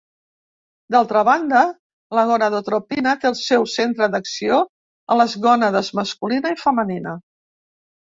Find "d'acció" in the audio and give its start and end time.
4.17-4.65